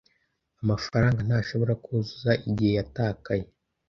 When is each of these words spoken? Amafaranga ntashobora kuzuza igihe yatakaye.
Amafaranga 0.61 1.19
ntashobora 1.27 1.73
kuzuza 1.83 2.31
igihe 2.49 2.71
yatakaye. 2.79 3.45